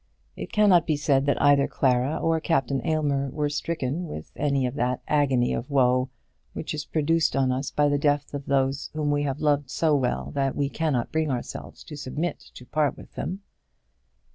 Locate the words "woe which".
5.69-6.73